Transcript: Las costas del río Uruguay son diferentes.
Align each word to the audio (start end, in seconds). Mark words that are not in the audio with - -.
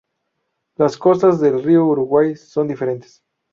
Las 0.77 0.97
costas 0.97 1.39
del 1.39 1.61
río 1.61 1.85
Uruguay 1.85 2.35
son 2.35 2.67
diferentes. 2.67 3.23